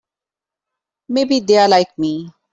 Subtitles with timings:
[1.09, 2.31] Maybe they're like me.